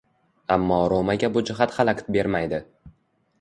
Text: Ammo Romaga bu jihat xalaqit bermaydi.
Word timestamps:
Ammo 0.53 0.79
Romaga 0.93 1.29
bu 1.35 1.43
jihat 1.51 1.77
xalaqit 1.77 2.09
bermaydi. 2.17 2.63